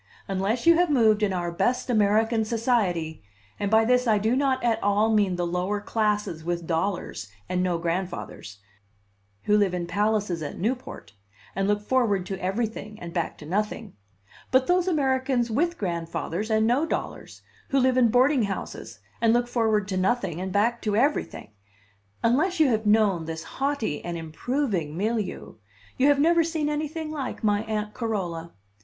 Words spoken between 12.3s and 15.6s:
every thing and back to nothing, but those Americans